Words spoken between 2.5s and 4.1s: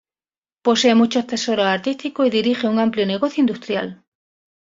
un amplio negocio industrial.